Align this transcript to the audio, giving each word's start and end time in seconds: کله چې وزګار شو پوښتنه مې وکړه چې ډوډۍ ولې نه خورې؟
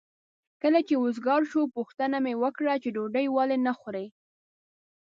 کله 0.61 0.79
چې 0.87 0.95
وزګار 1.03 1.41
شو 1.51 1.61
پوښتنه 1.75 2.17
مې 2.25 2.33
وکړه 2.43 2.73
چې 2.83 2.89
ډوډۍ 2.95 3.25
ولې 3.29 3.57
نه 3.65 3.73
خورې؟ 3.79 4.05